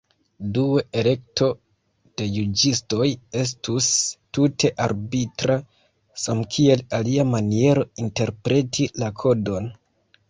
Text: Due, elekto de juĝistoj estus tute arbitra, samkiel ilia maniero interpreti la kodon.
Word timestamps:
Due, 0.53 0.83
elekto 1.01 1.49
de 2.21 2.25
juĝistoj 2.37 3.09
estus 3.41 3.89
tute 4.37 4.71
arbitra, 4.87 5.59
samkiel 6.25 6.85
ilia 7.01 7.29
maniero 7.37 7.87
interpreti 8.07 8.91
la 9.05 9.13
kodon. 9.23 9.73